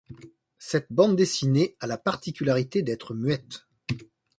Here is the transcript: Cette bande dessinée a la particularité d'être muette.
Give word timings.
Cette 0.57 0.87
bande 0.91 1.15
dessinée 1.15 1.75
a 1.79 1.85
la 1.85 1.99
particularité 1.99 2.81
d'être 2.81 3.13
muette. 3.13 3.67